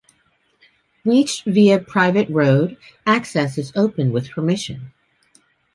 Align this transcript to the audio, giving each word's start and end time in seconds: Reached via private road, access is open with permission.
Reached 1.05 1.45
via 1.45 1.77
private 1.77 2.27
road, 2.31 2.75
access 3.05 3.59
is 3.59 3.71
open 3.75 4.11
with 4.11 4.31
permission. 4.31 4.93